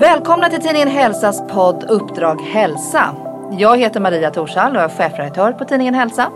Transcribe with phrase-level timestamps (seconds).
[0.00, 3.16] Välkomna till tidningen Hälsas podd Uppdrag Hälsa.
[3.58, 6.30] Jag heter Maria Torshall och är chefredaktör på tidningen Hälsa.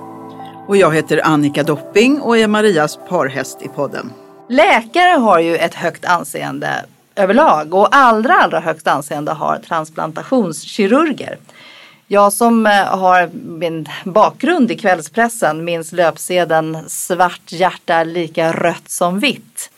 [0.69, 4.13] Och jag heter Annika Dopping och är Marias parhäst i podden.
[4.49, 11.39] Läkare har ju ett högt anseende överlag och allra, allra högst anseende har transplantationskirurger.
[12.07, 19.21] Jag som eh, har min bakgrund i kvällspressen minns löpsedeln Svart hjärta lika rött som
[19.21, 19.71] vitt.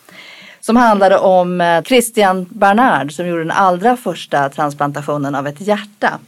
[0.66, 6.18] Som handlade om eh, Christian Barnard som gjorde den allra första transplantationen av ett hjärta.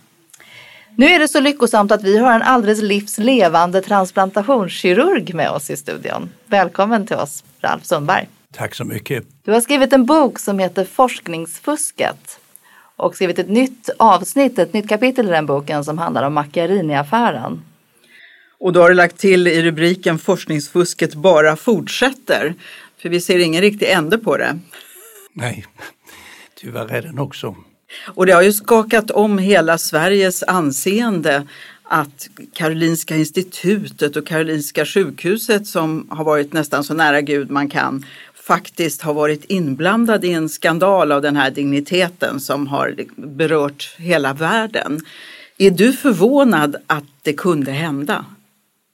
[0.96, 5.76] Nu är det så lyckosamt att vi har en alldeles livslevande transplantationskirurg med oss i
[5.76, 6.30] studion.
[6.46, 8.28] Välkommen till oss, Ralf Sundberg.
[8.52, 9.24] Tack så mycket.
[9.44, 12.40] Du har skrivit en bok som heter Forskningsfusket
[12.96, 17.60] och skrivit ett nytt avsnitt, ett nytt kapitel i den boken som handlar om Macchiarini-affären.
[18.60, 22.54] Och då har du lagt till i rubriken Forskningsfusket bara fortsätter.
[23.02, 24.58] För vi ser ingen riktig ände på det.
[25.32, 25.64] Nej,
[26.54, 27.56] tyvärr är den också.
[28.06, 31.46] Och det har ju skakat om hela Sveriges anseende
[31.82, 38.04] att Karolinska institutet och Karolinska sjukhuset som har varit nästan så nära Gud man kan
[38.48, 44.32] faktiskt har varit inblandad i en skandal av den här digniteten som har berört hela
[44.32, 45.00] världen.
[45.58, 48.24] Är du förvånad att det kunde hända?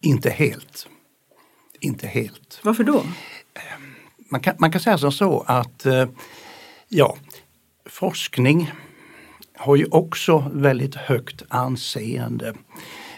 [0.03, 0.87] Inte helt.
[1.81, 2.61] Inte helt.
[2.63, 3.05] Varför då?
[4.29, 6.07] Man kan, man kan säga som så att eh,
[6.89, 7.17] ja,
[7.87, 8.73] forskning
[9.57, 12.55] har ju också väldigt högt anseende.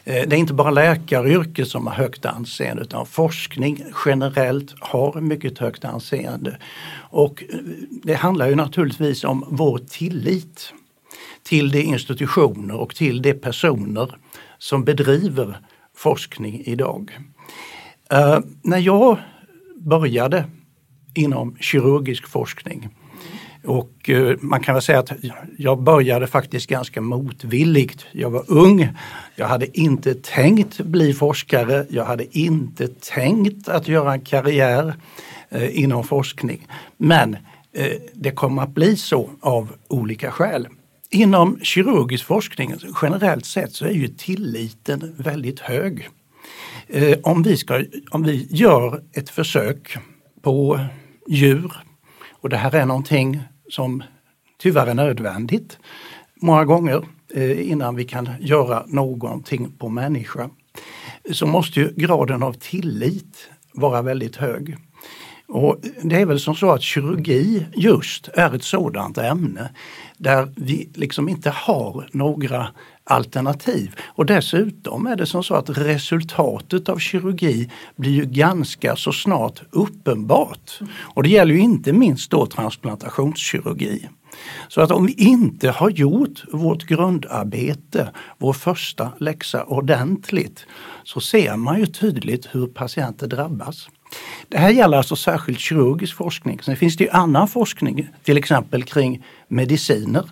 [0.04, 5.58] Eh, det är inte bara läkaryrket som har högt anseende utan forskning generellt har mycket
[5.58, 6.58] högt anseende.
[7.10, 7.58] Och eh,
[7.90, 10.72] det handlar ju naturligtvis om vår tillit
[11.42, 14.16] till de institutioner och till de personer
[14.58, 15.60] som bedriver
[15.96, 17.18] forskning idag.
[18.62, 19.18] När jag
[19.76, 20.44] började
[21.18, 22.90] inom kirurgisk forskning
[23.66, 25.12] och eh, man kan väl säga att
[25.58, 28.06] jag började faktiskt ganska motvilligt.
[28.12, 28.88] Jag var ung,
[29.36, 34.94] jag hade inte tänkt bli forskare, jag hade inte tänkt att göra en karriär
[35.48, 36.66] eh, inom forskning.
[36.96, 37.36] Men
[37.72, 40.68] eh, det kommer att bli så av olika skäl.
[41.10, 46.08] Inom kirurgisk forskning generellt sett så är ju tilliten väldigt hög.
[47.22, 49.96] Om vi, ska, om vi gör ett försök
[50.42, 50.80] på
[51.28, 51.72] djur
[52.30, 54.02] och det här är någonting som
[54.58, 55.78] tyvärr är nödvändigt
[56.42, 57.04] många gånger
[57.34, 60.50] eh, innan vi kan göra någonting på människa,
[61.32, 64.76] så måste ju graden av tillit vara väldigt hög.
[65.48, 69.70] Och det är väl som så att kirurgi just är ett sådant ämne
[70.16, 72.68] där vi liksom inte har några
[73.06, 73.94] alternativ.
[74.04, 79.62] Och dessutom är det som så att resultatet av kirurgi blir ju ganska så snart
[79.70, 80.80] uppenbart.
[81.00, 84.08] Och det gäller ju inte minst då transplantationskirurgi.
[84.68, 90.66] Så att om vi inte har gjort vårt grundarbete, vår första läxa ordentligt,
[91.04, 93.88] så ser man ju tydligt hur patienter drabbas.
[94.48, 96.60] Det här gäller alltså särskilt kirurgisk forskning.
[96.62, 100.24] Sen finns det ju annan forskning, till exempel kring mediciner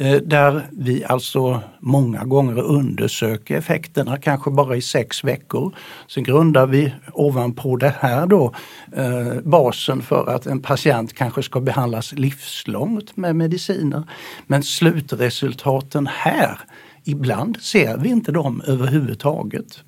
[0.00, 5.74] Eh, där vi alltså många gånger undersöker effekterna, kanske bara i sex veckor.
[6.08, 8.54] Sen grundar vi ovanpå det här då
[8.92, 14.02] eh, basen för att en patient kanske ska behandlas livslångt med mediciner.
[14.46, 16.58] Men slutresultaten här,
[17.04, 19.84] ibland ser vi inte dem överhuvudtaget.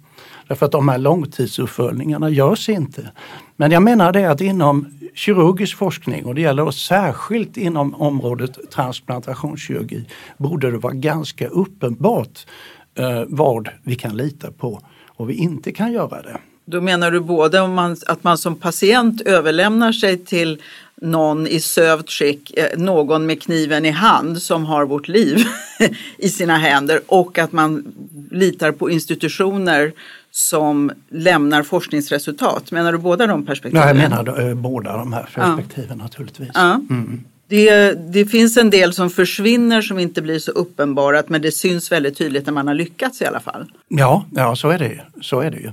[0.51, 3.11] Därför att de här långtidsuppföljningarna görs inte.
[3.57, 10.05] Men jag menar det att inom kirurgisk forskning och det gäller särskilt inom området transplantationskirurgi
[10.37, 12.47] borde det vara ganska uppenbart
[12.95, 16.39] eh, vad vi kan lita på och vi inte kan göra det.
[16.65, 20.63] Då menar du både om man, att man som patient överlämnar sig till
[21.01, 25.39] någon i sövt skick, eh, någon med kniven i hand som har vårt liv
[26.19, 27.93] i sina händer och att man
[28.31, 29.93] litar på institutioner
[30.31, 32.71] som lämnar forskningsresultat.
[32.71, 33.83] Menar du båda de perspektiven?
[33.83, 36.05] Ja, jag menar eh, båda de här perspektiven ja.
[36.05, 36.51] naturligtvis.
[36.55, 36.81] Ja.
[36.91, 37.25] Mm.
[37.49, 41.93] Det, det, finns en del som försvinner som inte blir så uppenbarat men det syns
[41.93, 43.73] väldigt tydligt när man har lyckats i alla fall.
[43.89, 45.73] Ja, ja så, är det, så är det ju.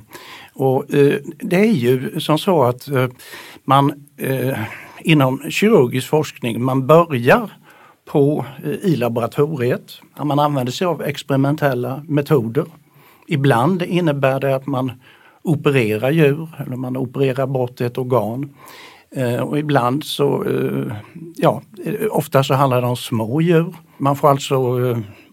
[0.53, 3.07] Och eh, det är ju som så att eh,
[3.65, 4.57] man eh,
[5.01, 7.51] inom kirurgisk forskning, man börjar
[8.05, 9.99] på, eh, i laboratoriet.
[10.23, 12.65] Man använder sig av experimentella metoder.
[13.27, 14.91] Ibland innebär det att man
[15.41, 18.49] opererar djur eller man opererar bort ett organ.
[19.15, 20.93] Eh, och ibland så, eh,
[21.35, 23.75] ja, eh, ofta så handlar det om små djur.
[23.97, 24.57] Man får alltså,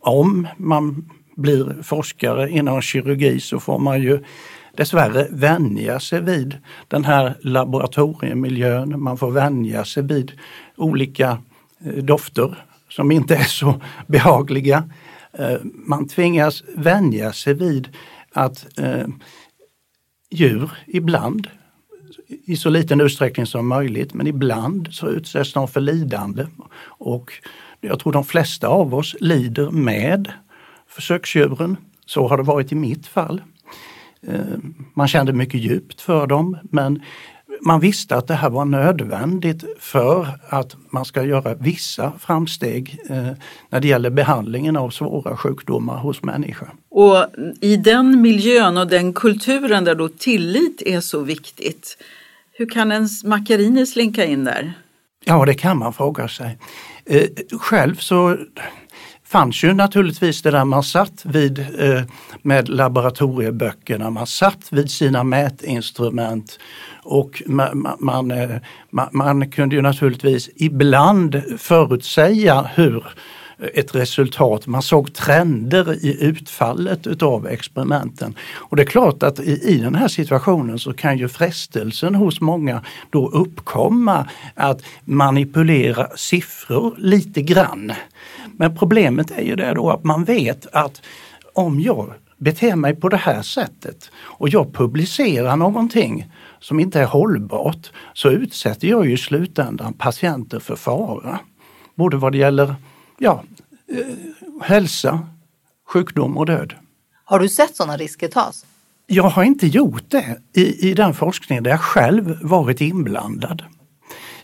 [0.00, 4.24] om man blir forskare inom kirurgi så får man ju
[4.76, 6.56] dessvärre vänja sig vid
[6.88, 9.02] den här laboratoriemiljön.
[9.02, 10.32] Man får vänja sig vid
[10.76, 11.38] olika
[12.02, 12.54] dofter
[12.88, 13.74] som inte är så
[14.06, 14.84] behagliga.
[15.38, 17.88] Eh, man tvingas vänja sig vid
[18.32, 19.06] att eh,
[20.30, 21.48] djur ibland
[22.28, 26.46] i så liten utsträckning som möjligt, men ibland så utsätts de för lidande.
[26.82, 27.32] Och
[27.80, 30.32] jag tror de flesta av oss lider med
[30.88, 31.76] försöksdjuren.
[32.06, 33.42] Så har det varit i mitt fall.
[34.26, 34.58] Eh,
[34.94, 37.02] man kände mycket djupt för dem, men
[37.60, 43.28] man visste att det här var nödvändigt för att man ska göra vissa framsteg eh,
[43.70, 46.68] när det gäller behandlingen av svåra sjukdomar hos människor.
[46.90, 47.26] Och
[47.60, 51.98] i den miljön och den kulturen där då tillit är så viktigt,
[52.52, 54.72] hur kan en Macchiarini slinka in där?
[55.24, 56.58] Ja, det kan man fråga sig.
[57.06, 57.28] Eh,
[57.58, 58.36] själv så
[59.26, 62.02] fanns ju naturligtvis det där man satt vid eh,
[62.42, 66.58] med laboratorieböckerna, man satt vid sina mätinstrument
[67.02, 68.28] och man, eh, man,
[68.90, 73.04] man, man kunde ju naturligtvis ibland förutsäga hur
[73.74, 74.66] ett resultat.
[74.66, 78.34] Man såg trender i utfallet utav experimenten.
[78.54, 82.40] Och det är klart att i, i den här situationen så kan ju frestelsen hos
[82.40, 87.92] många då uppkomma att manipulera siffror lite grann.
[88.56, 91.02] Men problemet är ju det då att man vet att
[91.52, 96.26] om jag beter mig på det här sättet och jag publicerar någonting
[96.60, 101.38] som inte är hållbart så utsätter jag ju i slutändan patienter för fara.
[101.94, 102.74] Både vad det gäller
[103.24, 103.42] ja,
[103.92, 104.06] eh,
[104.62, 105.26] hälsa,
[105.88, 106.74] sjukdom och död.
[107.24, 108.66] Har du sett sådana risker tas?
[109.06, 113.62] Jag har inte gjort det i, i den forskning där jag själv varit inblandad.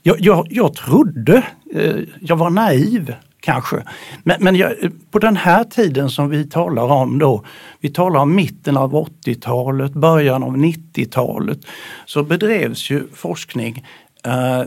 [0.03, 3.83] Jag, jag, jag trodde, eh, jag var naiv kanske.
[4.23, 4.75] Men, men jag,
[5.11, 7.45] på den här tiden som vi talar om då,
[7.81, 11.59] vi talar om mitten av 80-talet, början av 90-talet,
[12.07, 13.85] så bedrevs ju forskning
[14.25, 14.63] eh,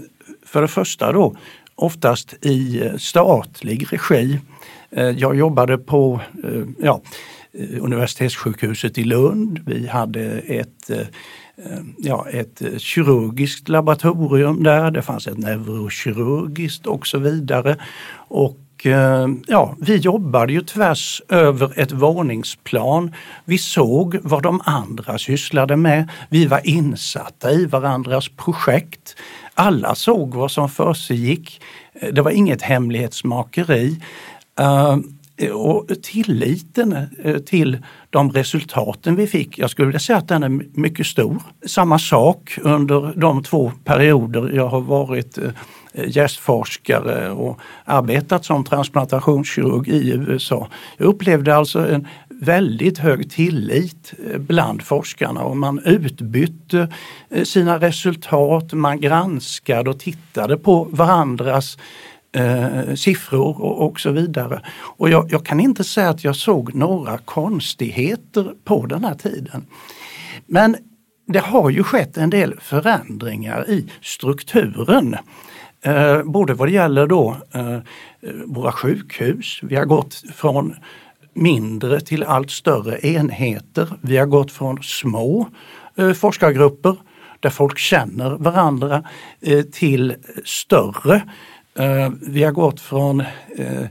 [0.45, 1.35] för det första då
[1.75, 4.39] oftast i eh, statlig regi.
[4.91, 7.01] Eh, jag jobbade på eh, ja,
[7.79, 9.59] universitetssjukhuset i Lund.
[9.65, 10.91] Vi hade ett,
[11.97, 17.75] ja, ett kirurgiskt laboratorium där, det fanns ett neurokirurgiskt och så vidare.
[18.15, 18.59] Och
[19.47, 23.15] ja, vi jobbade ju tvärs över ett våningsplan.
[23.45, 26.09] Vi såg vad de andra sysslade med.
[26.29, 29.15] Vi var insatta i varandras projekt.
[29.55, 31.61] Alla såg vad som försiggick.
[32.11, 33.99] Det var inget hemlighetsmakeri.
[34.59, 34.97] Eh,
[35.51, 37.77] och tilliten eh, till
[38.09, 41.41] de resultaten vi fick, jag skulle vilja säga att den är mycket stor.
[41.65, 45.43] Samma sak under de två perioder jag har varit eh,
[45.93, 50.67] Eh, gästforskare och arbetat som transplantationskirurg i USA.
[50.97, 56.89] Jag upplevde alltså en väldigt hög tillit eh, bland forskarna och man utbytte
[57.29, 61.77] eh, sina resultat, man granskade och tittade på varandras
[62.35, 64.61] eh, siffror och, och, så vidare.
[64.75, 69.65] Och jag, jag, kan inte säga att jag såg några konstigheter på den här tiden.
[70.45, 70.77] Men
[71.27, 75.15] det har ju skett en del förändringar i strukturen.
[75.85, 77.77] Eh, både vad det gäller då eh,
[78.45, 79.59] våra sjukhus.
[79.63, 80.75] Vi har gått från
[81.33, 83.87] mindre till allt större enheter.
[84.01, 85.47] Vi har gått från små
[85.95, 86.95] eh, forskargrupper
[87.39, 89.03] där folk känner varandra
[89.41, 91.15] eh, till större.
[91.75, 93.19] Eh, vi har gått från
[93.55, 93.85] eh,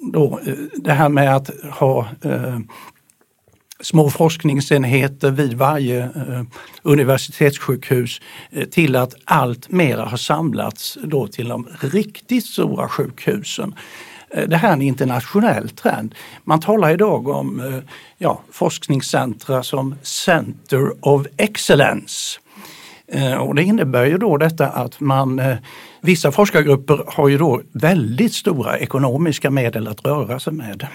[0.00, 0.40] då,
[0.74, 2.06] det här med att ha
[3.80, 6.42] små forskningsenheter vid varje eh,
[6.82, 8.20] universitetssjukhus
[8.50, 13.74] eh, till att allt mera har samlats då till de riktigt stora sjukhusen.
[14.30, 16.14] Eh, det här är en internationell trend.
[16.44, 17.78] Man talar idag om eh,
[18.18, 22.40] ja, forskningscentra som Center of Excellence.
[23.12, 25.56] Eh, och det innebär ju då detta att man, eh,
[26.00, 30.86] vissa forskargrupper har ju då väldigt stora ekonomiska medel att röra sig med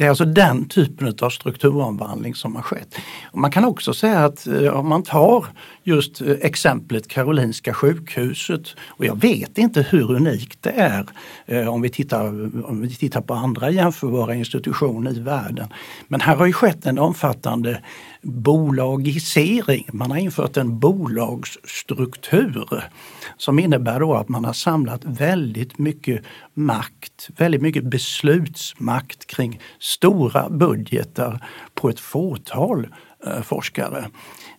[0.00, 2.94] det är alltså den typen av strukturomvandling som har skett.
[3.32, 5.46] Man kan också säga att eh, om man tar
[5.82, 11.06] just eh, exemplet Karolinska sjukhuset och jag vet inte hur unikt det är
[11.46, 12.26] eh, om vi tittar,
[12.66, 15.68] om vi tittar på andra jämförbara institutioner i världen.
[16.08, 17.80] Men här har ju skett en omfattande
[18.22, 19.88] bolagisering.
[19.92, 22.84] Man har infört en bolagsstruktur
[23.36, 26.22] som innebär då att man har samlat väldigt mycket
[26.54, 32.88] makt, väldigt mycket beslutsmakt kring stora budgetar på ett fåtal
[33.26, 34.08] eh, forskare.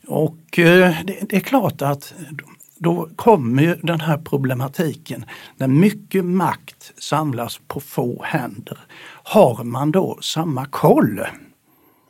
[0.08, 2.14] Och eh, det, är klart att
[2.78, 5.26] då kommer den här problematiken
[5.58, 8.78] när mycket makt samlas på få händer.
[9.24, 11.22] Har man då samma koll?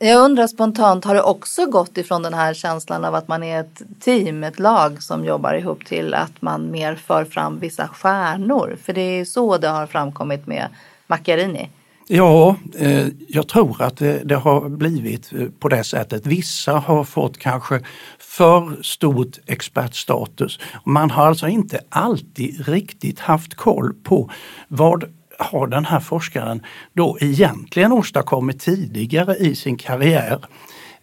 [0.04, 3.60] Jag undrar spontant, har det också gått ifrån den här känslan av att man är
[3.60, 8.76] ett team, ett lag som jobbar ihop till att man mer för fram vissa stjärnor?
[8.82, 10.68] För det är så det har framkommit med
[11.06, 11.70] Macchiarini.
[12.06, 16.26] Ja, eh, jag tror att det, det, har blivit eh, på det sättet.
[16.26, 17.80] Vissa har fått kanske
[18.18, 20.58] för stort expertstatus.
[20.84, 24.30] Man har alltså inte alltid riktigt haft koll på
[24.68, 25.04] vad
[25.38, 26.62] har den här forskaren
[26.92, 30.38] då egentligen åstadkommit tidigare i sin karriär.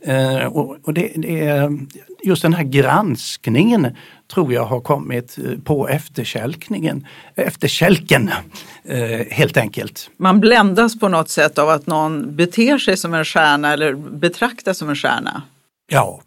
[0.01, 1.79] Eh, och, och det, det, är
[2.23, 3.95] just den här granskningen
[4.33, 8.29] tror jag har kommit eh, på efterkälkningen, efterkälken
[8.83, 10.09] eh, helt enkelt.
[10.17, 14.77] Man bländas på något sätt av att någon beter sig som en stjärna eller betraktas
[14.77, 15.41] som en stjärna.
[15.91, 16.21] Ja,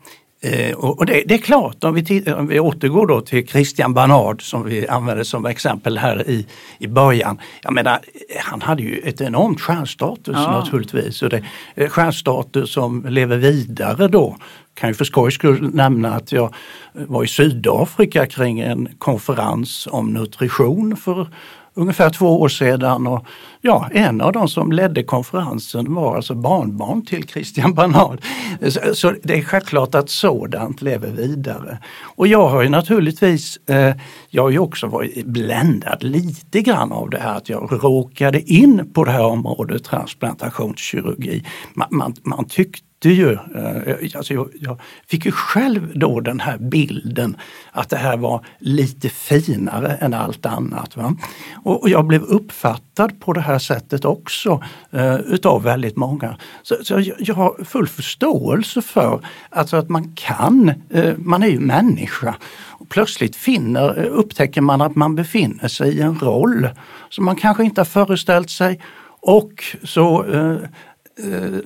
[0.44, 4.42] Eh, och det, det, är klart, om vi, om vi återgår då till Christian Barnard
[4.42, 6.46] som vi använde som exempel här i,
[6.78, 7.38] i början.
[7.62, 7.98] Jag menar,
[8.40, 10.58] han hade ju ett enormt stjärnstatus ja.
[10.58, 11.22] naturligtvis.
[11.22, 11.44] Och det,
[11.74, 14.36] eh, stjärnstatus som lever vidare då.
[14.74, 16.54] Kan ju för skojs skull nämna att jag
[16.92, 21.28] var i Sydafrika kring en konferens om nutrition för
[21.74, 23.06] ungefär två år sedan.
[23.06, 23.26] Och
[23.60, 28.20] ja, en av de som ledde konferensen var alltså barnbarn till Christian Barnard.
[28.68, 31.78] Så, så det är självklart att sådant lever vidare.
[32.16, 33.94] Och jag har ju naturligtvis, eh,
[34.30, 38.90] jag har ju också varit bländad lite grann av det här att jag råkade in
[38.94, 41.44] på det här området transplantationskirurgi.
[41.74, 46.58] Man, man, man tyckte ju, eh, alltså jag, jag, fick ju själv då den här
[46.58, 47.36] bilden
[47.72, 50.96] att det här var lite finare än allt annat.
[50.96, 51.16] Va?
[51.64, 56.36] Och, och jag blev uppfattad på det här sättet också eh, utav väldigt många.
[56.62, 61.48] Så, så jag, jag, har full förståelse för alltså att man kan, eh, man är
[61.48, 62.34] ju människa.
[62.66, 66.68] Och plötsligt finner, eh, upptäcker man att man befinner sig i en roll
[67.08, 68.80] som man kanske inte har föreställt sig
[69.24, 70.56] och så Eh,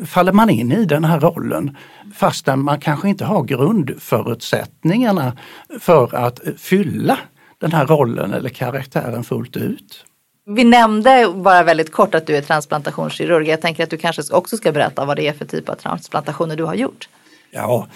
[0.06, 1.76] faller man in i den här rollen
[2.14, 5.36] fastän man kanske inte har grundförutsättningarna
[5.80, 7.18] för att fylla
[7.58, 10.04] den här rollen eller karaktären fullt ut.
[10.46, 13.48] Vi nämnde bara väldigt kort att du är transplantationskirurg.
[13.48, 16.56] Jag tänker att du kanske också ska berätta vad det är för typ av transplantationer
[16.56, 17.08] du har gjort.
[17.50, 17.86] Ja,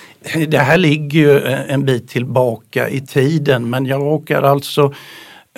[0.49, 4.95] det här ligger ju en bit tillbaka i tiden men jag råkar alltså Eh,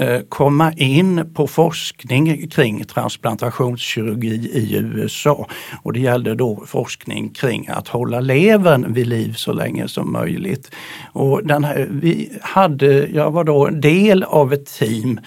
[0.00, 5.48] Eh, komma in på forskning kring transplantationskirurgi i USA.
[5.82, 10.70] Och det gällde då forskning kring att hålla levern vid liv så länge som möjligt.
[11.12, 15.20] Och den här, vi hade, jag var då en del av ett team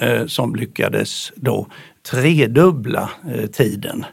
[0.00, 1.66] eh, som lyckades då
[2.10, 4.04] tredubbla eh, tiden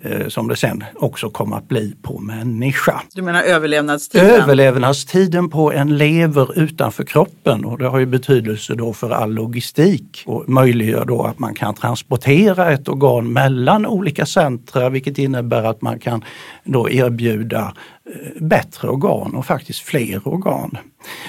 [0.00, 3.02] eh, som det sen också kommer att bli på människa.
[3.14, 4.30] Du menar överlevnadstiden?
[4.30, 10.22] Överlevnadstiden på en lever utanför kroppen och det har ju betydelse då för all logistik
[10.26, 15.82] och möjliggör då att man kan transportera ett organ mellan olika centra vilket innebär att
[15.82, 16.24] man kan
[16.64, 17.74] då erbjuda
[18.06, 20.78] eh, bättre organ och faktiskt fler organ.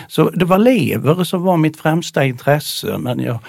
[0.07, 3.39] Så det var lever som var mitt främsta intresse men jag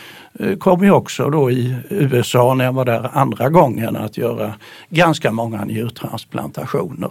[0.58, 4.54] kom ju också då i USA när jag var där andra gången att göra
[4.88, 7.10] ganska många njurtransplantationer.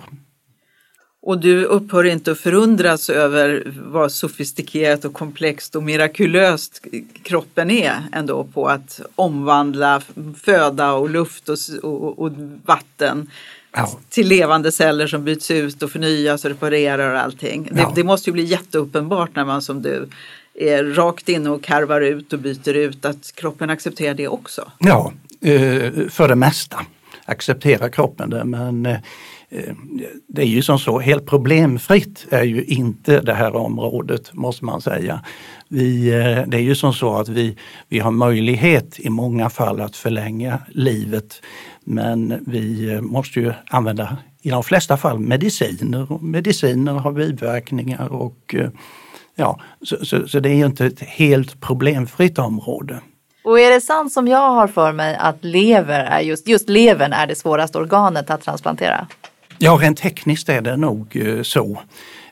[1.21, 6.85] Och du upphör inte att förundras över vad sofistikerat och komplext och mirakulöst
[7.23, 10.01] kroppen är ändå på att omvandla
[10.41, 12.31] föda och luft och, och, och
[12.65, 13.29] vatten
[13.71, 13.99] ja.
[14.09, 17.69] till levande celler som byts ut och förnyas och reparerar och allting.
[17.75, 17.75] Ja.
[17.75, 20.07] Det, det, måste ju bli jätteuppenbart när man som du
[20.59, 24.71] är rakt in och karvar ut och byter ut, att kroppen accepterar det också?
[24.79, 25.11] Ja,
[25.41, 26.79] eh, för det mesta
[27.25, 28.97] accepterar kroppen det men eh,
[29.49, 29.75] eh,
[30.27, 34.81] det är ju som så, helt problemfritt är ju inte det här området måste man
[34.81, 35.21] säga.
[35.67, 36.09] Vi,
[36.47, 40.59] det är ju som så att vi, vi har möjlighet i många fall att förlänga
[40.67, 41.41] livet
[41.83, 48.55] men vi måste ju använda i de flesta fall mediciner och mediciner har biverkningar och
[49.39, 52.99] Ja, så, så, så, det är ju inte ett helt problemfritt område.
[53.43, 57.13] Och är det sant som jag har för mig att lever är just, just levern
[57.13, 59.07] är det svåraste organet att transplantera?
[59.57, 61.79] Ja, rent tekniskt är det nog eh, så.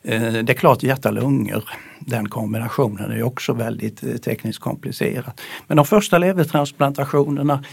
[0.02, 1.64] Eh, det är klart hjärta-lungor,
[2.00, 5.42] den kombinationen är också väldigt eh, tekniskt komplicerad.
[5.68, 7.64] Men de första levertransplantationerna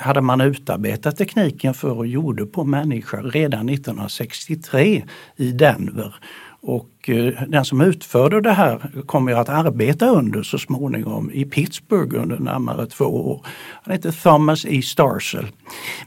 [0.00, 5.04] hade man utarbetat tekniken för och gjorde på människor redan 1963
[5.36, 6.14] i Denver.
[6.68, 11.44] Och eh, den som utförde det här kommer jag att arbeta under så småningom i
[11.44, 13.46] Pittsburgh under närmare två år.
[13.82, 14.82] Han heter Thomas E.
[14.82, 15.46] Starsell.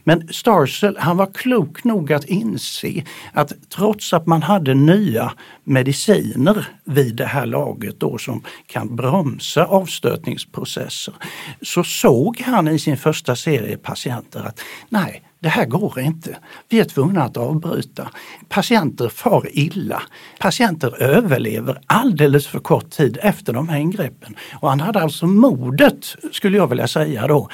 [0.04, 5.32] Men Starsell han var klok nog att inse att trots att man hade nya
[5.64, 11.14] mediciner vid det här laget då som kan bromsa avstötningsprocesser
[11.62, 16.36] så såg han i sin första serie patienter att nej, det här går inte.
[16.68, 18.10] Vi är tvungna att avbryta.
[18.48, 20.02] Patienter far illa.
[20.38, 24.36] Patienter överlever alldeles för kort tid efter de här ingreppen.
[24.60, 27.48] Och han hade alltså modet, skulle jag vilja säga då,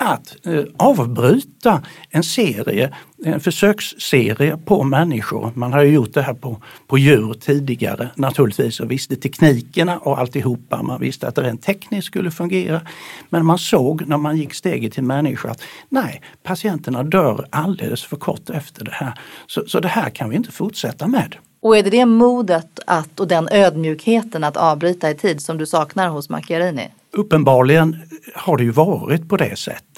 [0.00, 5.52] att eh, avbryta en serie, en försöksserie på människor.
[5.54, 10.18] Man har ju gjort det här på, på djur tidigare naturligtvis och visste teknikerna och
[10.18, 10.82] alltihopa.
[10.82, 12.80] Man visste att det rent tekniskt skulle fungera.
[13.28, 18.16] Men man såg när man gick steget till människa att nej, patienterna dör alldeles för
[18.16, 19.14] kort efter det här.
[19.46, 21.36] Så, så det här kan vi inte fortsätta med.
[21.62, 25.66] Och är det det modet att, och den ödmjukheten att avbryta i tid som du
[25.66, 26.88] saknar hos Macchiarini?
[27.12, 27.96] Uppenbarligen
[28.34, 29.89] har det ju varit på det sättet.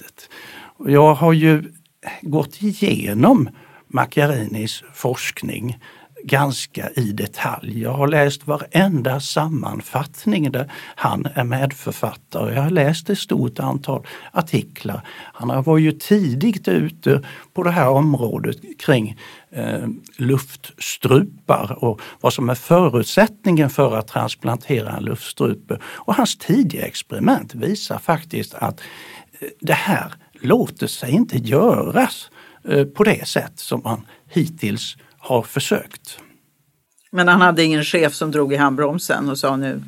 [0.87, 1.73] Jag har ju
[2.23, 3.49] gått igenom
[3.89, 5.79] Macchiarinis forskning
[6.25, 7.83] ganska i detalj.
[7.83, 12.55] Jag har läst varenda sammanfattning där han är medförfattare.
[12.55, 15.01] Jag har läst ett stort antal artiklar.
[15.09, 17.23] Han var ju tidigt ute
[17.55, 19.19] på det här området kring
[19.51, 19.87] eh,
[20.17, 25.79] luftstrupar och vad som är förutsättningen för att transplantera en luftstrupe.
[25.85, 28.81] Och hans tidiga experiment visar faktiskt att
[29.41, 30.13] eh, det här
[30.43, 32.31] låter sig inte göras
[32.65, 36.19] eh, på det sätt som man hittills har försökt.
[37.11, 39.83] Men han hade ingen chef som drog i handbromsen och sa nu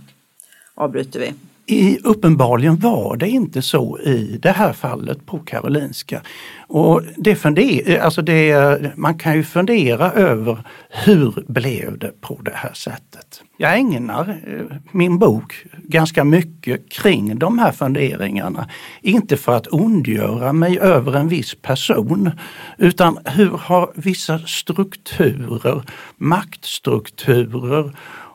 [0.75, 1.35] avbryter vi?
[1.67, 6.21] I, uppenbarligen var det inte så i det här fallet på Karolinska.
[6.67, 10.59] Och det funder, alltså det, man kan ju fundera över
[10.91, 13.43] hur blev det på det här sättet?
[13.57, 18.69] Jag ägnar eh, min bok ganska mycket kring de här funderingarna.
[19.03, 22.31] Inte för att ondgöra mig över en viss person
[22.79, 25.83] utan hur har vissa strukturer,
[26.17, 27.93] maktstrukturer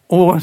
[0.10, 0.42] och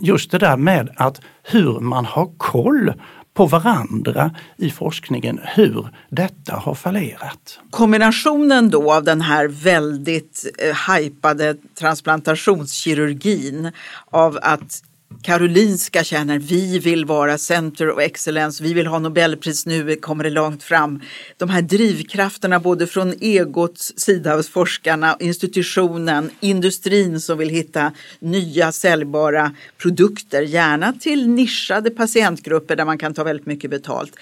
[0.00, 2.92] just det där med att hur man har koll
[3.34, 7.58] på varandra i forskningen hur detta har fallerat.
[7.70, 13.72] Kombinationen då av den här väldigt eh, hypade transplantationskirurgin
[14.10, 14.82] av att
[15.22, 20.30] Karolinska känner vi vill vara Center of Excellence, vi vill ha Nobelpris nu, kommer det
[20.30, 21.00] långt fram.
[21.36, 28.72] De här drivkrafterna både från egots sida hos forskarna, institutionen, industrin som vill hitta nya
[28.72, 34.16] säljbara produkter, gärna till nischade patientgrupper där man kan ta väldigt mycket betalt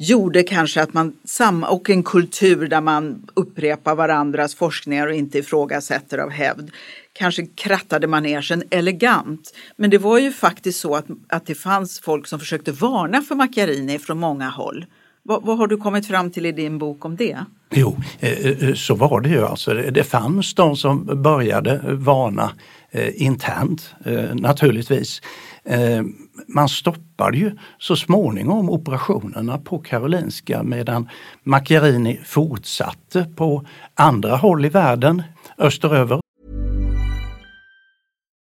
[0.00, 1.12] gjorde kanske att man,
[1.68, 6.70] och en kultur där man upprepar varandras forskningar och inte ifrågasätter av hävd,
[7.12, 9.54] kanske krattade manegen elegant.
[9.76, 13.34] Men det var ju faktiskt så att, att det fanns folk som försökte varna för
[13.34, 14.86] Macchiarini från många håll.
[15.22, 17.38] Vad, vad, har du kommit fram till i din bok om det?
[17.70, 19.46] Jo, eh, eh, så var det ju.
[19.46, 22.52] Alltså, det fanns de som började varna
[22.90, 23.94] eh, internt
[24.32, 25.22] naturligtvis.
[26.48, 31.08] Man stoppade ju så småningom operationerna på Karolinska medan
[31.44, 35.22] Macchiarini fortsatte på andra håll i världen
[35.58, 36.20] österöver.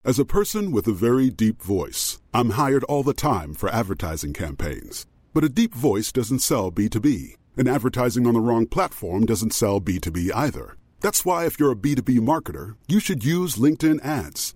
[0.05, 4.33] As a person with a very deep voice, I'm hired all the time for advertising
[4.33, 5.05] campaigns.
[5.33, 9.81] But a deep voice doesn't sell B2B, and advertising on the wrong platform doesn't sell
[9.81, 10.77] B2B either.
[11.01, 14.55] That's why if you're a B2B marketer, you should use LinkedIn ads.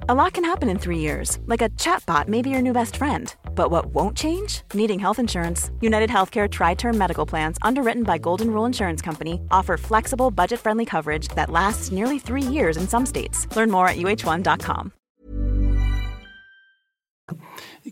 [0.00, 2.96] A lot can happen in three years, like a chatbot may be your new best
[2.96, 3.34] friend.
[3.54, 4.62] But what won't change?
[4.74, 5.70] Needing health insurance.
[5.80, 10.60] United Healthcare Tri Term Medical Plans, underwritten by Golden Rule Insurance Company, offer flexible, budget
[10.60, 13.48] friendly coverage that lasts nearly three years in some states.
[13.56, 14.92] Learn more at uh1.com.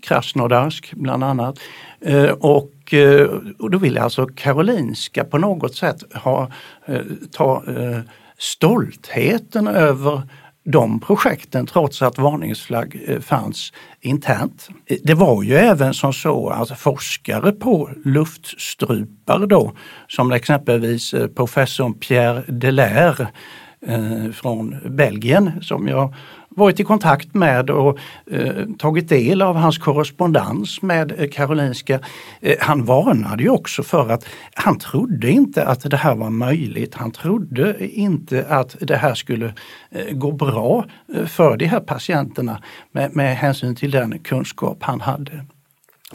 [0.03, 1.59] Krasnodarsk bland annat.
[2.01, 6.51] Eh, och, eh, och då vill alltså Karolinska på något sätt ha,
[6.87, 7.01] eh,
[7.33, 8.01] ta eh,
[8.39, 10.23] stoltheten över
[10.65, 14.69] de projekten trots att varningsflagg eh, fanns internt.
[14.87, 19.73] Eh, det var ju även som så att forskare på luftstrupar då,
[20.09, 23.29] som exempelvis eh, professorn Pierre Delaire
[24.33, 26.15] från Belgien som jag
[26.55, 27.99] varit i kontakt med och
[28.31, 32.01] eh, tagit del av hans korrespondens med eh, Karolinska.
[32.41, 36.95] Eh, han varnade ju också för att han trodde inte att det här var möjligt.
[36.95, 39.55] Han trodde inte att det här skulle
[39.91, 42.63] eh, gå bra eh, för de här patienterna
[42.93, 45.45] med, med hänsyn till den kunskap han hade.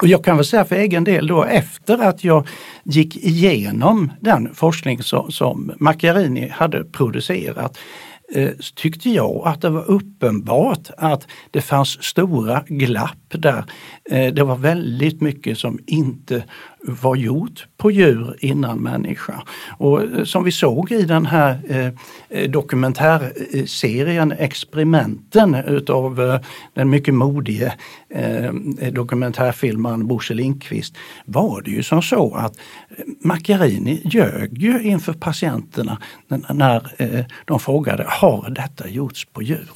[0.01, 2.47] Och jag kan väl säga för egen del då efter att jag
[2.83, 9.69] gick igenom den forskning som, som Macchiarini hade producerat Eh, Eh, tyckte jag att det
[9.69, 13.63] var uppenbart att det fanns stora glapp där.
[14.11, 16.43] Eh, det var väldigt mycket som inte
[16.83, 19.43] var gjort på djur innan människa.
[19.77, 21.87] Och eh, som vi såg i den här eh,
[22.29, 26.39] eh, dokumentärserien Experimenten utav
[26.73, 27.73] den mycket modige
[28.91, 32.57] dokumentärfilmaren Bosse Lindqvist var det ju som så att
[33.21, 35.97] Macchiarini ljög ju inför patienterna
[36.49, 36.93] när
[37.45, 39.69] de frågade har detta gjorts på djur?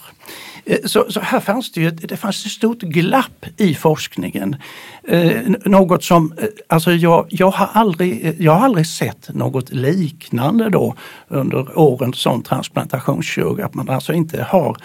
[0.66, 4.56] Eh, så, så, här fanns det ju det fanns ett stort glapp i forskningen.
[5.04, 9.70] Eh, något som, eh, alltså jag, jag, har aldrig, eh, jag har aldrig sett något
[9.70, 10.96] liknande då
[11.28, 14.78] under åren som transplantationskirurg, att man alltså inte har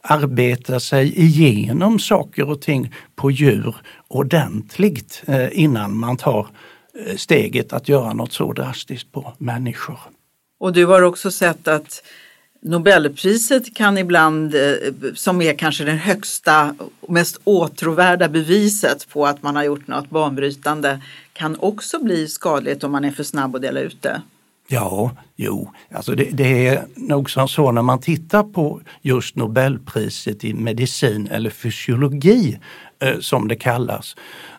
[0.00, 3.76] arbetat sig igenom saker och ting på djur
[4.08, 6.46] ordentligt eh, innan man tar
[7.16, 9.98] steget att göra något så drastiskt på människor.
[10.60, 12.02] Och du har också sett att
[12.66, 14.60] Nobelpriset kan ibland, eh,
[15.14, 20.10] som är kanske det högsta och mest åtråvärda beviset på att man har gjort något
[20.10, 21.00] banbrytande,
[21.32, 24.22] kan också bli skadligt om man är för snabb att dela ut det.
[24.68, 30.44] Ja, jo, alltså det, det, är nog som så när man tittar på just Nobelpriset
[30.44, 32.58] i medicin eller fysiologi
[33.02, 34.16] eh, som det kallas,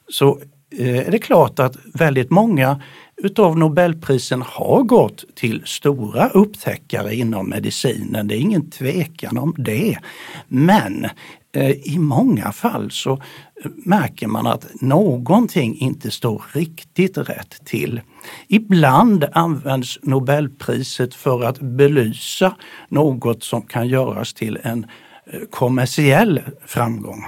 [0.10, 0.40] så
[0.78, 2.82] eh, är det klart att väldigt många
[3.18, 8.28] utav Nobelprisen har gått till stora upptäckare inom medicinen.
[8.28, 9.98] Det är ingen tvekan om det.
[10.48, 11.06] Men
[11.52, 13.20] eh, i många fall så eh,
[13.76, 18.02] märker man att någonting inte står riktigt rätt till.
[18.48, 22.56] Ibland används Nobelpriset för att belysa
[22.90, 24.86] något som kan göras till en
[25.26, 27.26] eh, kommersiell framgång.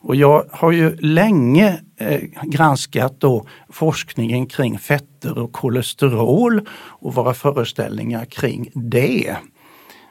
[0.00, 7.34] Och jag har ju länge eh, granskat då forskningen kring fetter och kolesterol och våra
[7.34, 9.36] föreställningar kring det.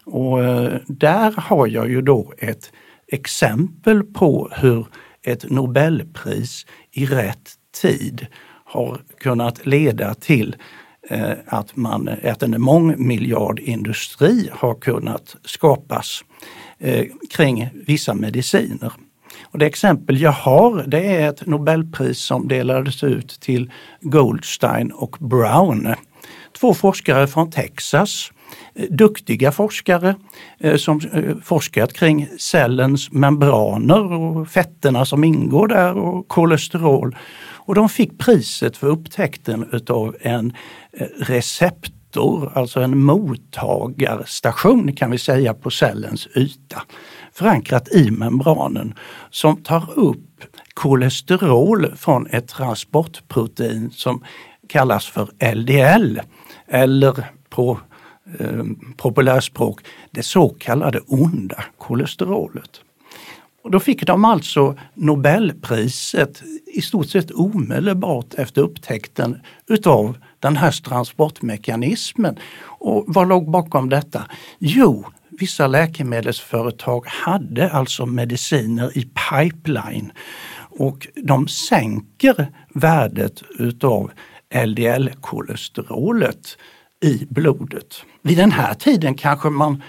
[0.06, 2.71] Och eh, där har jag ju då ett
[3.08, 4.88] exempel på hur
[5.24, 7.50] ett Nobelpris i rätt
[7.82, 8.28] tid
[8.65, 10.56] har kunnat leda till
[11.10, 16.24] eh, att, man, att en mångmiljardindustri har kunnat skapas
[16.80, 18.93] eh, kring vissa mediciner.
[19.43, 23.71] Och det exempel jag har det är ett Nobelpris som delades ut till
[24.02, 25.95] Goldstein och Brown.
[26.60, 28.32] Två forskare från Texas
[28.76, 30.15] eh, duktiga forskare
[30.60, 37.15] eh, som eh, forskat kring cellens membraner och fetterna som ingår där och kolesterol.
[37.67, 40.54] Och de fick priset för upptäckten utav en
[41.19, 46.82] recept motor, alltså en mottagarstation kan vi säga på cellens yta
[47.34, 48.93] förankrat i membranen
[49.30, 54.23] som tar upp kolesterol från ett transportprotein som
[54.69, 56.19] kallas för LDL
[56.67, 57.80] eller på
[58.39, 58.63] eh,
[58.97, 62.82] populärspråk det så kallade onda kolesterolet.
[63.63, 66.43] Och då fick de alltså Nobelpriset
[66.75, 72.39] i stort sett omedelbart efter upptäckten utav den här transportmekanismen.
[72.63, 74.25] Och vad låg bakom detta?
[74.60, 80.12] Jo, vissa läkemedelsföretag hade alltså mediciner i pipeline
[80.79, 84.12] och de sänker värdet utav
[84.65, 86.58] LDL-kolesterolet
[87.03, 88.03] i blodet.
[88.21, 89.84] Vid den här tiden kanske man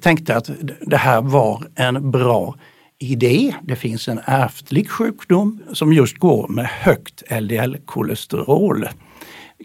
[0.00, 2.54] tänkte att det här var en bra
[2.98, 3.54] idé.
[3.62, 8.88] Det finns en ärftlig sjukdom som just går med högt LDL-kolesterol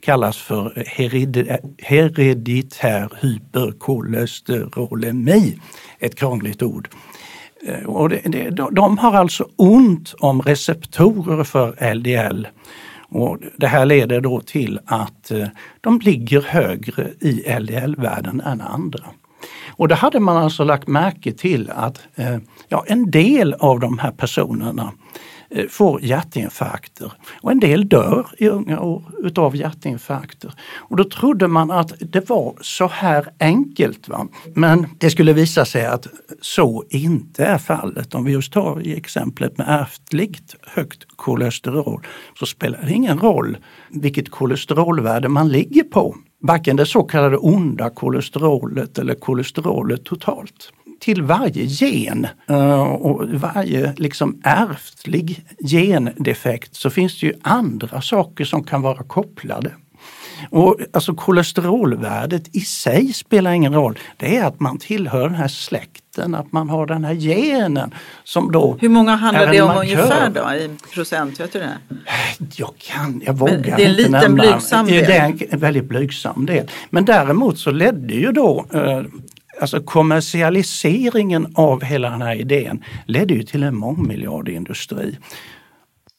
[0.01, 0.83] kallas för
[1.77, 5.59] hereditär hyperkolesterolemi.
[5.99, 6.89] Ett krångligt ord.
[7.67, 12.47] Eh, och det, det, de har alltså ont om receptorer för LDL.
[13.09, 15.47] Och det här leder då till att eh,
[15.81, 19.03] de ligger högre i LDL-värden än andra.
[19.77, 22.37] Och det hade man alltså lagt märke till att eh,
[22.67, 24.91] ja, en del av de här personerna
[25.49, 27.11] Eh, får hjärtinfarkter
[27.41, 30.53] och en del dör i unga år utav hjärtinfarkter.
[30.75, 34.09] Och då trodde man att det var så här enkelt.
[34.09, 34.27] Va?
[34.53, 36.07] Men det skulle visa sig att
[36.41, 38.15] så inte är fallet.
[38.15, 42.05] Om vi just tar i exemplet med ärftligt högt kolesterol
[42.39, 43.57] så spelar det ingen roll
[43.89, 46.15] vilket kolesterolvärde man ligger på.
[46.39, 53.93] Varken det så kallade onda kolesterolet eller kolesterolet totalt till varje gen eh, och varje
[53.97, 59.71] liksom ärftlig gendefekt så finns det ju andra saker som kan vara kopplade.
[60.49, 63.99] Och alltså kolesterolvärdet i sig spelar ingen roll.
[64.17, 68.51] Det är att man tillhör den här släkten, att man har den här genen som
[68.51, 69.81] då Hur många handlar det om markör.
[69.81, 71.39] ungefär då i procent?
[71.39, 71.77] Vet du det?
[72.55, 74.43] Jag kan, jag vågar inte Det är en liten nämna.
[74.43, 75.05] blygsam del.
[75.05, 76.71] Det är en väldigt blygsam del.
[76.89, 79.01] Men däremot så ledde ju då eh,
[79.61, 85.17] alltså kommersialiseringen av hela den här idén ledde ju till en mångmiljardindustri.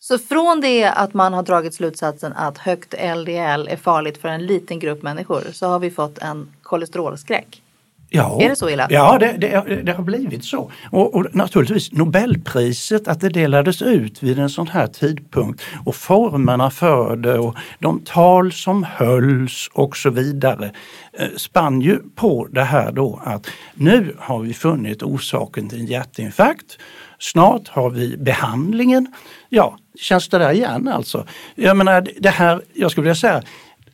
[0.01, 4.47] Så från det att man har dragit slutsatsen att högt LDL är farligt för en
[4.47, 7.63] liten grupp människor så har vi fått en kolesterolskräck?
[8.11, 8.87] Ja, är det så illa?
[8.91, 10.71] Ja, det, det, det har blivit så.
[10.91, 16.71] Och, och, naturligtvis Nobelpriset, att det delades ut vid en sån här tidpunkt och formerna
[16.71, 20.73] för det och de tal som hölls och så vidare
[21.13, 25.87] eh, spann ju på det här då att nu har vi funnit orsaken till en
[25.87, 26.79] hjärtinfarkt.
[27.19, 29.07] Snart har vi behandlingen.
[29.49, 31.27] Ja, känns det där igen alltså?
[31.55, 33.43] Jag menar det här, jag skulle vilja säga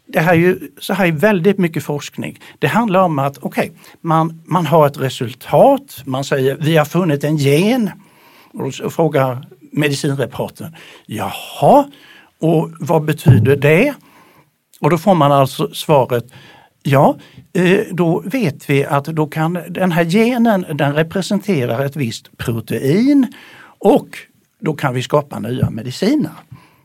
[0.07, 2.41] det här är ju så här är väldigt mycket forskning.
[2.59, 6.85] Det handlar om att okej, okay, man, man har ett resultat, man säger vi har
[6.85, 7.91] funnit en gen.
[8.53, 10.75] Och så frågar medicinreportern,
[11.07, 11.85] jaha,
[12.41, 13.95] och vad betyder det?
[14.81, 16.25] Och då får man alltså svaret,
[16.83, 17.17] ja,
[17.53, 23.27] eh, då vet vi att då kan den här genen, den representerar ett visst protein
[23.79, 24.09] och
[24.61, 26.33] då kan vi skapa nya mediciner.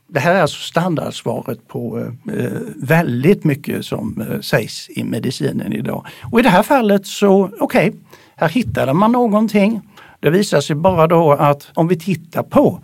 [0.09, 5.73] Det här är alltså standardsvaret på eh, eh, väldigt mycket som eh, sägs i medicinen
[5.73, 6.05] idag.
[6.31, 7.99] Och i det här fallet så, okej, okay,
[8.35, 9.81] här hittade man någonting.
[10.19, 12.83] Det visar sig bara då att om vi tittar på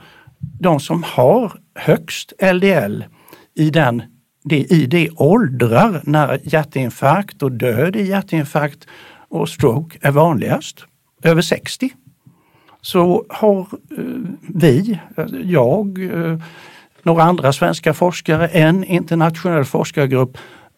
[0.60, 3.04] de som har högst LDL
[3.56, 4.04] i den
[4.50, 8.88] i de åldrar när hjärtinfarkt och död i hjärtinfarkt
[9.30, 10.86] och stroke är vanligast,
[11.24, 11.90] över 60,
[12.82, 13.68] så har eh,
[14.54, 16.40] vi, eh, jag, eh,
[17.06, 20.38] några andra svenska forskare, en internationell forskargrupp.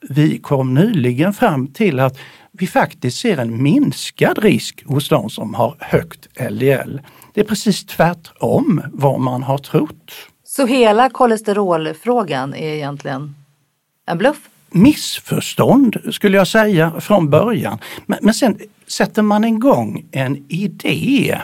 [0.10, 2.18] Vi kom nyligen fram till att
[2.52, 7.00] vi faktiskt ser en minskad risk hos de som har högt LDL.
[7.34, 10.12] Det är precis tvärtom vad man har trott.
[10.44, 13.36] Så hela kolesterolfrågan är egentligen
[14.06, 14.50] en bluff?
[14.70, 17.80] Missförstånd skulle jag säga från början.
[18.06, 21.42] Men, men sen sätter man igång en idé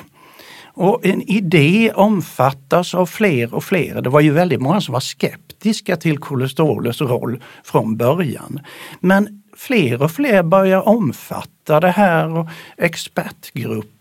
[0.73, 4.01] och en idé omfattas av fler och fler.
[4.01, 8.59] Det var ju väldigt många som var skeptiska till kolesterolets roll från början.
[8.99, 13.93] Men fler och fler börjar omfatta det här och expertgrupper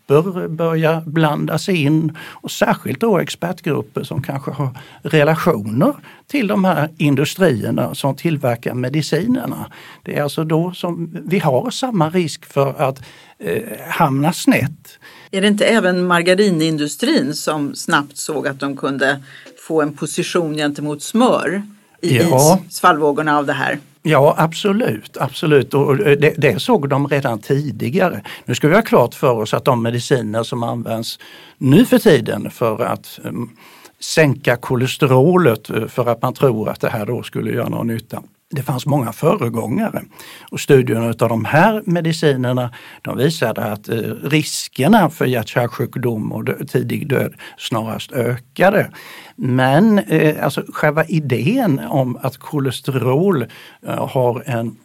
[0.48, 5.94] börjar blandas in och särskilt då expertgrupper som kanske har relationer
[6.26, 9.70] till de här industrierna som tillverkar medicinerna.
[10.02, 13.02] Det är alltså då som vi har samma risk för att
[13.38, 14.98] eh, hamna snett.
[15.34, 19.22] Är det inte även margarinindustrin som snabbt såg att de kunde
[19.68, 21.62] få en position gentemot smör
[22.00, 22.58] i ja.
[22.70, 23.78] svallvågorna av det här?
[24.02, 28.22] Ja absolut, absolut och det, det, såg de redan tidigare.
[28.44, 31.18] Nu ska vi ha klart för oss att de mediciner som används
[31.58, 33.56] nu för tiden för att um,
[34.00, 38.22] sänka kolesterolet eh, för att man tror att det här då skulle göra någon nytta
[38.52, 40.02] det fanns många föregångare.
[40.50, 42.70] Och studierna av de här medicinerna
[43.02, 48.90] de visade att eh, riskerna för hjärt-kärlsjukdom och tidig död snarast ökade.
[49.36, 53.46] Men eh, alltså själva idén om att kolesterol
[53.86, 54.76] eh, har en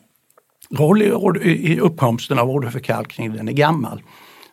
[0.72, 4.02] roll i, i uppkomsten av åderförkalkning, den är gammal.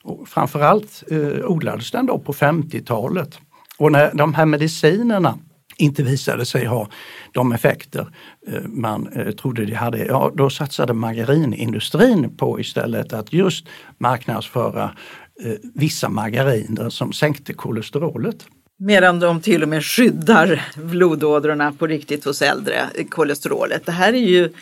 [0.03, 3.39] Och framförallt eh, odlades den då på 50-talet.
[3.79, 5.39] Och när de här medicinerna
[5.77, 6.89] inte visade sig ha
[7.33, 8.07] de effekter
[8.49, 13.67] eh, man eh, trodde de hade, ja, då satsade margarinindustrin på istället att just
[13.99, 14.85] marknadsföra
[15.45, 18.47] eh, vissa margariner som sänkte kolesterolet.
[18.79, 23.87] Medan de till och med skyddar blodådrorna på riktigt hos äldre, kolesterolet.
[23.87, 24.53] Det här är ju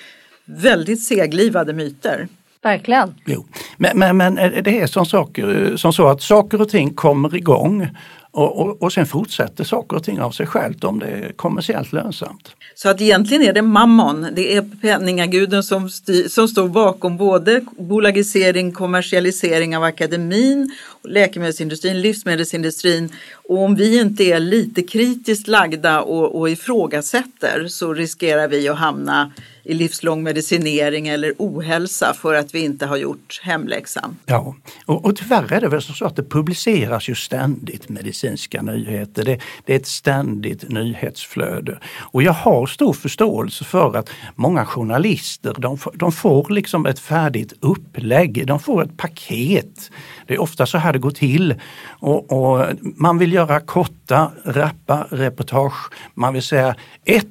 [0.45, 2.29] väldigt seglivade myter.
[2.63, 3.15] Verkligen.
[3.27, 3.47] Jo.
[3.77, 7.89] Men, men, men det är som, saker, som så att saker och ting kommer igång
[8.35, 11.93] och, och, och sen fortsätter saker och ting av sig självt om det är kommersiellt
[11.93, 12.57] lönsamt.
[12.75, 15.91] Så att egentligen är det mammon, det är penningaguden som,
[16.29, 20.71] som står bakom både bolagisering, kommersialisering av akademin,
[21.09, 23.13] läkemedelsindustrin, livsmedelsindustrin.
[23.49, 28.79] Och om vi inte är lite kritiskt lagda och, och ifrågasätter så riskerar vi att
[28.79, 29.33] hamna
[29.65, 34.17] i livslång medicinering eller ohälsa för att vi inte har gjort hemläxan.
[34.27, 34.55] Ja,
[34.87, 39.25] och, och tyvärr är det väl så att det publiceras ju ständigt medicinska nyheter.
[39.25, 41.79] Det, det, är ett ständigt nyhetsflöde.
[41.99, 47.53] Och jag har stor förståelse för att många journalister de, de får liksom ett färdigt
[47.61, 49.91] upplägg, de får ett paket.
[50.27, 51.55] Det är ofta så här det går till.
[51.89, 55.93] Och, och man vill göra korta, rappa reportage.
[56.15, 57.27] Man vill säga ett,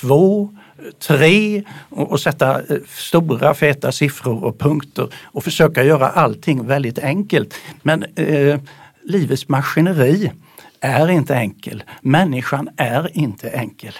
[0.00, 0.56] två,
[0.98, 6.98] tre och, och sätta eh, stora feta siffror och punkter och försöka göra allting väldigt
[6.98, 7.54] enkelt.
[7.82, 8.60] Men eh,
[9.02, 10.32] livets maskineri
[10.80, 11.82] är inte enkel.
[12.00, 13.92] Människan är inte enkel.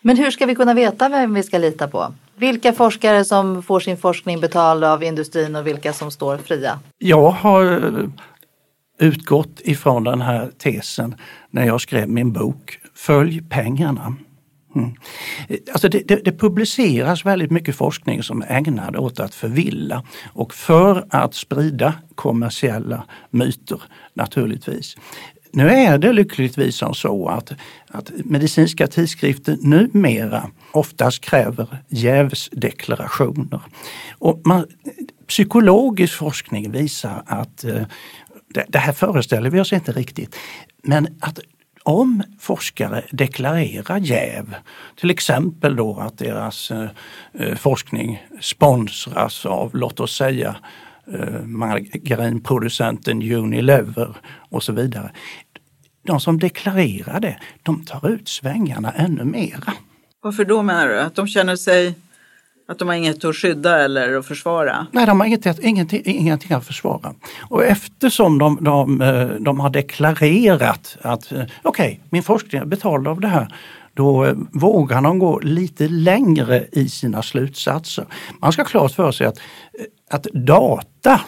[0.00, 2.14] Men hur ska vi kunna veta vem vi ska lita på?
[2.36, 6.78] Vilka forskare som får sin forskning betald av industrin och vilka som står fria?
[6.98, 8.08] Jag har eh,
[8.98, 11.14] utgått ifrån den här tesen
[11.50, 14.16] när jag skrev min bok Följ pengarna.
[14.74, 14.94] Mm.
[15.72, 20.54] Alltså det, det, det, publiceras väldigt mycket forskning som är ägnad åt att förvilla och
[20.54, 23.82] för att sprida kommersiella myter
[24.14, 24.96] naturligtvis.
[25.52, 27.52] Nu är det lyckligtvis som så att,
[27.88, 33.60] att medicinska tidskrifter numera oftast kräver jävsdeklarationer.
[34.18, 34.66] Och man,
[35.26, 37.82] psykologisk forskning visar att eh,
[38.48, 40.36] det, det här föreställer vi oss inte riktigt.
[40.82, 41.38] Men att
[41.84, 44.54] om forskare deklarerar jäv,
[44.96, 46.88] till exempel då att deras eh,
[47.32, 50.56] eh, forskning sponsras av, låt oss säga,
[51.12, 54.16] eh, margarinproducenten Unilever
[54.50, 55.10] och så vidare.
[56.06, 59.72] De som deklarerar det, de tar ut svängarna ännu mera.
[60.20, 61.00] Varför då menar du?
[61.00, 61.94] Att de känner sig
[62.68, 64.86] att de har inget att skydda eller att försvara?
[64.92, 67.14] Nej, de har inget, ingenting, ingenting att försvara.
[67.48, 72.66] Och eftersom de, de, eh, de har deklarerat att eh, okej, okay, min forskning är
[72.66, 73.54] betald av det här,
[73.94, 78.06] då eh, vågar de gå lite längre i sina slutsatser.
[78.40, 79.38] Man ska ha klart för sig att,
[80.10, 81.20] att data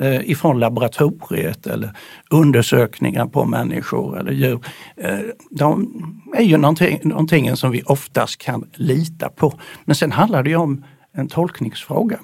[0.00, 1.90] Eh, ifrån laboratoriet eller
[2.30, 4.60] undersökningar på människor eller djur.
[4.96, 5.18] Eh,
[5.50, 5.90] de
[6.36, 9.52] är ju någonting, någonting som vi oftast kan lita på.
[9.84, 12.18] Men sen handlar det ju om en tolkningsfråga.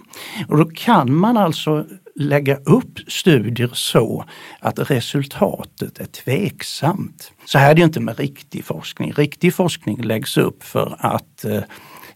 [0.48, 4.24] Och då kan man alltså lägga upp studier så
[4.60, 7.32] att resultatet är tveksamt.
[7.44, 9.12] Så här är det inte med riktig forskning.
[9.12, 11.60] Riktig forskning läggs upp för att eh,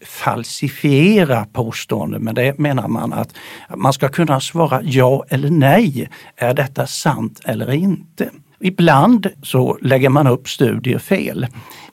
[0.01, 2.23] falsifiera påståenden.
[2.23, 3.33] Men det menar man att
[3.75, 6.09] man ska kunna svara ja eller nej.
[6.35, 8.29] Är detta sant eller inte?
[8.59, 11.47] Ibland så lägger man upp studier fel.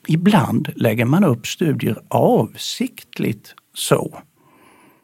[0.07, 4.19] Ibland lägger man upp studier avsiktligt så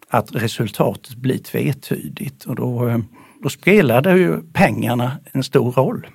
[0.09, 3.01] att resultatet blir tvetydigt och då,
[3.43, 6.07] då spelar det ju pengarna en stor roll.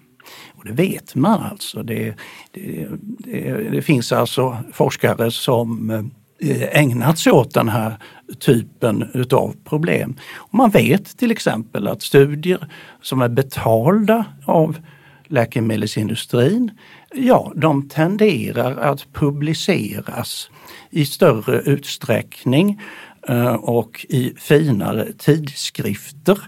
[0.54, 1.82] Och det vet man alltså.
[1.82, 2.14] Det,
[2.50, 6.02] det, det, det finns alltså forskare som eh,
[6.38, 7.96] Eh, ägnat sig åt den här
[8.38, 10.16] typen utav problem.
[10.34, 12.68] Och man vet till exempel att studier
[13.02, 14.78] som är betalda av
[15.26, 16.70] läkemedelsindustrin,
[17.14, 20.50] ja, de tenderar att publiceras
[20.90, 22.80] i större utsträckning
[23.28, 26.38] eh, och i finare tidskrifter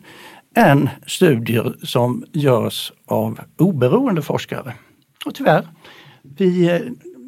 [0.56, 4.74] än studier som görs av oberoende forskare.
[5.26, 5.68] Och tyvärr,
[6.22, 6.80] vi,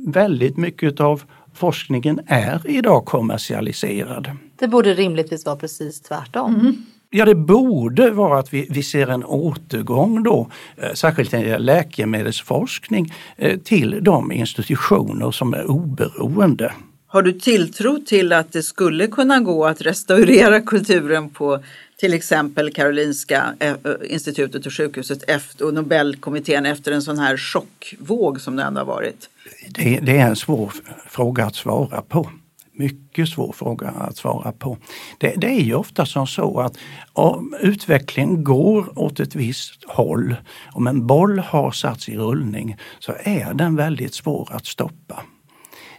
[0.06, 1.22] väldigt mycket av
[1.54, 4.30] forskningen är idag kommersialiserad.
[4.58, 6.54] Det borde rimligtvis vara precis tvärtom.
[6.54, 6.76] Mm.
[7.10, 11.48] Ja, det borde vara att vi, vi ser en återgång då, eh, särskilt när det
[11.48, 16.72] gäller läkemedelsforskning, eh, till de institutioner som är oberoende.
[17.06, 21.62] Har du tilltro till att det skulle kunna gå att restaurera kulturen på
[22.00, 27.36] till exempel Karolinska eh, eh, institutet och sjukhuset efter, och Nobelkommittén efter en sån här
[27.36, 29.28] chockvåg som det ändå har varit?
[29.68, 30.72] Det, det är en svår
[31.08, 32.30] fråga att svara på
[32.72, 34.78] mycket svår fråga att svara på.
[35.18, 36.78] Det, det, är ju ofta som så att
[37.12, 40.36] om utvecklingen går åt ett visst håll,
[40.72, 45.22] om en boll har satts i rullning så är den väldigt svår att stoppa.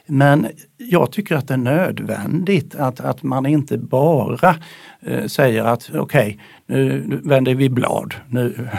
[0.05, 4.55] Men jag tycker att det är nödvändigt att, att man inte bara
[5.01, 8.69] eh, säger att okej, okay, nu, nu vänder vi blad, nu,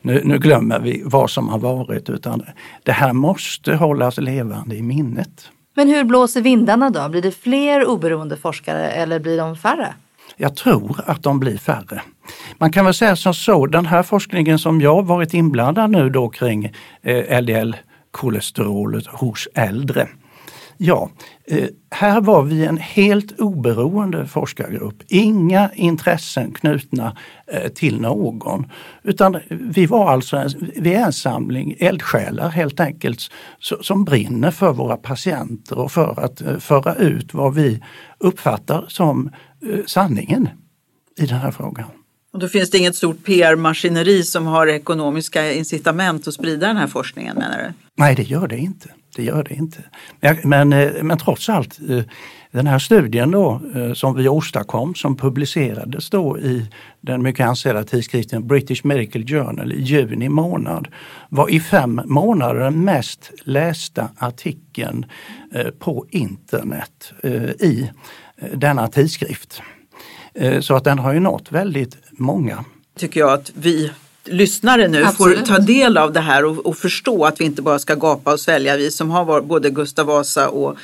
[0.00, 2.42] nu, nu, glömmer vi vad som har varit, utan
[2.82, 5.50] det här måste hållas levande i minnet.
[5.74, 7.08] Men hur blåser vindarna då?
[7.08, 9.94] Blir det fler oberoende forskare eller blir de färre?
[10.36, 12.02] Jag tror att de blir färre.
[12.58, 16.28] Man kan väl säga som så, den här forskningen som jag varit inblandad nu då
[16.28, 16.72] kring
[17.02, 20.08] eh, LDL-kolesterolet hos äldre.
[20.78, 21.10] Ja,
[21.44, 25.02] eh, här var vi en helt oberoende forskargrupp.
[25.08, 27.16] Inga intressen knutna
[27.52, 28.70] eh, till någon.
[29.02, 33.20] Utan vi var alltså en, vi är en samling eldsjälar helt enkelt
[33.80, 37.82] som brinner för våra patienter och för att eh, föra ut vad vi
[38.18, 39.30] uppfattar som
[39.86, 40.48] sanningen
[41.18, 41.86] i den här frågan.
[42.36, 46.86] Och då finns det inget stort PR-maskineri som har ekonomiska incitament att sprida den här
[46.86, 47.72] forskningen menar du?
[47.94, 48.88] Nej, det gör det inte.
[49.16, 49.78] Det gör det inte.
[50.20, 52.00] Men, men, eh, men trots allt, eh,
[52.50, 56.66] den här studien då eh, som vi åstadkom som publicerades då i
[57.00, 60.88] den mycket ansedda tidskriften British Medical Journal i juni månad
[61.28, 65.06] var i fem månader den mest lästa artikeln
[65.78, 67.12] på internet
[67.60, 67.90] i
[68.54, 69.62] denna tidskrift.
[70.60, 72.64] Så att den har ju nått väldigt många.
[72.98, 73.90] Tycker jag att vi
[74.24, 75.38] lyssnare nu Absolut.
[75.38, 78.32] får ta del av det här och, och, förstå att vi inte bara ska gapa
[78.32, 78.76] och svälja.
[78.76, 80.76] Vi som har varit både Gustav Vasa och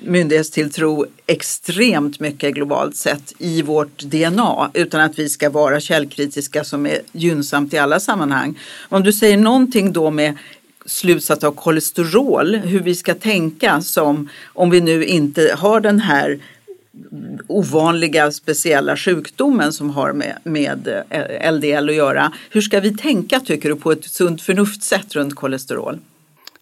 [0.00, 6.86] myndighetstilltro extremt mycket globalt sett i vårt DNA utan att vi ska vara källkritiska som
[6.86, 8.58] är gynnsamt i alla sammanhang.
[8.88, 10.38] Om du säger någonting då med
[10.86, 16.38] slutsats av kolesterol, hur vi ska tänka som om vi nu inte har den här
[17.46, 20.88] ovanliga speciella sjukdomen som har med, med
[21.52, 22.32] LDL eh, att göra.
[22.50, 25.98] Hur ska vi tänka tycker du på ett sunt förnuftssätt runt kolesterol?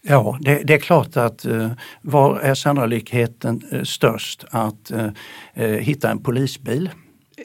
[0.02, 1.70] Ja, det, det, är klart att eh,
[2.02, 5.08] var är sannolikheten eh, störst att eh,
[5.54, 6.90] eh hitta en polisbil?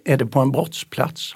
[0.05, 1.35] Är det på en brottsplats?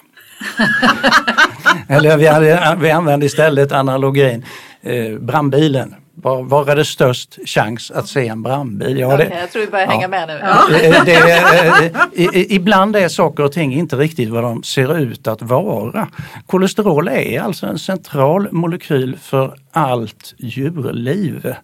[1.88, 4.44] Eller vi, vi använder istället analogin
[4.82, 5.94] eh, brandbilen.
[6.16, 8.98] Var, var är det störst chans att se en brandbil?
[8.98, 9.92] Ja, det, okay, jag tror vi börjar ja.
[9.92, 10.40] hänga med nu.
[10.42, 10.66] Ja.
[10.70, 11.92] Det,
[12.32, 16.08] det, ibland är saker och ting inte riktigt vad de ser ut att vara.
[16.46, 21.54] Kolesterol är alltså en central molekyl för allt djurliv.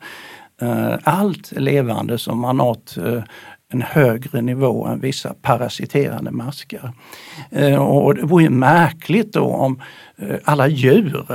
[0.63, 2.55] Eh, allt levande som har
[2.99, 3.23] eh,
[3.73, 6.93] en högre nivå än vissa parasiterande maskar.
[7.51, 9.83] Eh, och det vore ju märkligt då om
[10.17, 11.27] eh, alla djur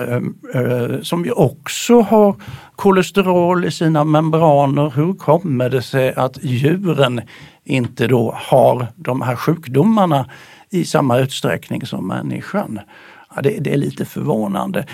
[0.54, 2.36] eh, som ju också har
[2.76, 7.22] kolesterol i sina membraner, hur kommer det sig att djuren
[7.64, 10.30] inte då har de här sjukdomarna
[10.70, 12.80] i samma utsträckning som människan?
[13.36, 14.86] Ja, det, det, är lite förvånande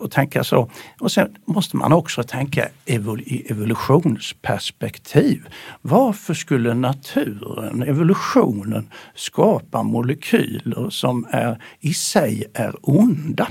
[0.00, 0.70] att tänka så.
[1.00, 5.48] Och sen måste man också tänka evol i evolutionsperspektiv.
[5.82, 13.48] Varför skulle naturen, evolutionen, skapa molekyler som är, i sig är onda?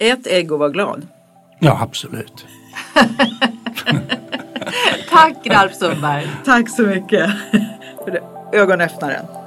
[0.00, 1.06] Ät ägg och var glad.
[1.60, 2.46] Ja, absolut.
[5.10, 6.28] Tack Ralf Sundberg.
[6.44, 7.30] Tack så mycket
[8.04, 8.20] för
[8.52, 9.37] ögonöppnaren.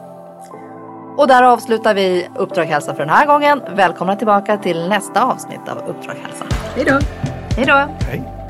[1.18, 3.62] Och där avslutar vi Uppdrag hälsa för den här gången.
[3.76, 6.46] Välkomna tillbaka till nästa avsnitt av Uppdrag hälsa.
[6.76, 7.00] Hej då!
[7.56, 8.06] Hej då!
[8.08, 8.41] Hej.